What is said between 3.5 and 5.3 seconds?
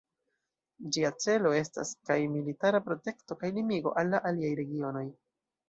limigo al la aliaj regionoj.